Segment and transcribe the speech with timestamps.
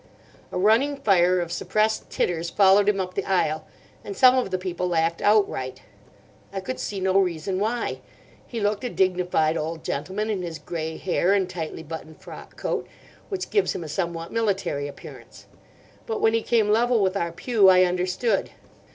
[0.51, 3.67] A running fire of suppressed titters followed him up the aisle,
[4.03, 5.83] and some of the people laughed outright.
[6.51, 7.99] I could see no reason why.
[8.47, 12.87] He looked a dignified old gentleman in his grey hair and tightly buttoned frock coat,
[13.29, 15.45] which gives him a somewhat military appearance.
[16.07, 18.49] But when he came level with our pew I understood.